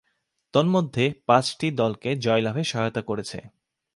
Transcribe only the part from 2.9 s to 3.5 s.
করেছে।